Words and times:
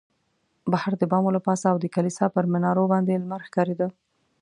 بهر 0.71 0.93
د 0.97 1.03
بامو 1.11 1.29
له 1.35 1.41
پاسه 1.47 1.65
او 1.71 1.77
د 1.81 1.85
کلیسا 1.95 2.25
پر 2.35 2.45
منارو 2.53 2.91
باندې 2.93 3.21
لمر 3.21 3.41
ښکارېده. 3.47 3.87